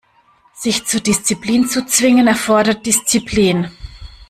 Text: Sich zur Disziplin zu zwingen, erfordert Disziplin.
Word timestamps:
Sich 0.55 0.83
zur 0.87 0.99
Disziplin 1.01 1.67
zu 1.67 1.85
zwingen, 1.85 2.25
erfordert 2.25 2.87
Disziplin. 2.87 3.69